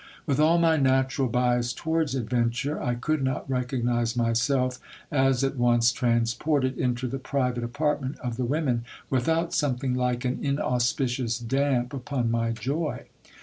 With 0.25 0.39
all 0.39 0.57
my 0.57 0.77
natural 0.77 1.27
bias 1.27 1.73
towards 1.73 2.15
adventure, 2.15 2.81
I 2.81 2.95
could 2.95 3.21
not 3.23 3.47
recognize 3.47 4.15
myself 4.15 4.79
as 5.11 5.43
at 5.43 5.57
once 5.57 5.91
transported 5.91 6.75
into 6.75 7.07
the 7.07 7.19
private 7.19 7.63
apartment 7.63 8.17
of 8.17 8.35
the 8.35 8.45
women, 8.45 8.83
without 9.11 9.53
something 9.53 9.93
like 9.93 10.25
an 10.25 10.39
inauspicious 10.41 11.37
damp 11.37 11.93
upon 11.93 12.31
my 12.31 12.49
joy. 12.51 13.05